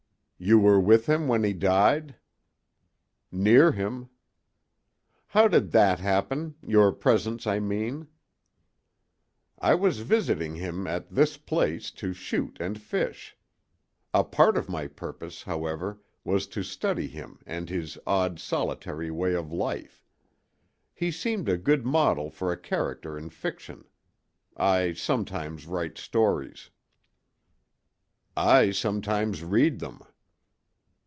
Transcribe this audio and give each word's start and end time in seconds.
"You 0.43 0.57
were 0.57 0.79
with 0.79 1.05
him 1.05 1.27
when 1.27 1.43
he 1.43 1.53
died?" 1.53 2.15
"Near 3.31 3.73
him." 3.73 4.09
"How 5.27 5.47
did 5.47 5.69
that 5.73 5.99
happen—your 5.99 6.93
presence, 6.93 7.45
I 7.45 7.59
mean?" 7.59 8.07
"I 9.59 9.75
was 9.75 9.99
visiting 9.99 10.55
him 10.55 10.87
at 10.87 11.11
this 11.11 11.37
place 11.37 11.91
to 11.91 12.11
shoot 12.13 12.57
and 12.59 12.81
fish. 12.81 13.37
A 14.15 14.23
part 14.23 14.57
of 14.57 14.67
my 14.67 14.87
purpose, 14.87 15.43
however, 15.43 16.01
was 16.23 16.47
to 16.47 16.63
study 16.63 17.05
him 17.05 17.37
and 17.45 17.69
his 17.69 17.99
odd, 18.07 18.39
solitary 18.39 19.11
way 19.11 19.35
of 19.35 19.51
life. 19.53 20.03
He 20.95 21.11
seemed 21.11 21.49
a 21.49 21.55
good 21.59 21.85
model 21.85 22.31
for 22.31 22.51
a 22.51 22.57
character 22.57 23.15
in 23.15 23.29
fiction. 23.29 23.85
I 24.57 24.93
sometimes 24.93 25.67
write 25.67 25.99
stories." 25.99 26.71
"I 28.35 28.71
sometimes 28.71 29.43
read 29.43 29.77
them." 29.77 30.01